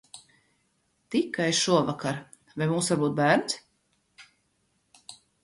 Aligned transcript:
Tikai 1.15 1.49
šovakar, 1.57 2.17
vai 2.63 2.69
mums 2.73 2.91
var 2.95 3.01
būt 3.03 3.15
bērns? 3.21 3.59